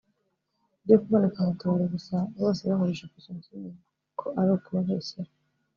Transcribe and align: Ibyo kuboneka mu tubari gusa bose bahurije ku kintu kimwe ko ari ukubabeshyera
Ibyo 0.81 0.95
kuboneka 1.01 1.39
mu 1.47 1.53
tubari 1.59 1.85
gusa 1.93 2.15
bose 2.39 2.61
bahurije 2.69 3.05
ku 3.11 3.15
kintu 3.23 3.41
kimwe 3.47 3.69
ko 4.19 4.27
ari 4.39 4.49
ukubabeshyera 4.55 5.31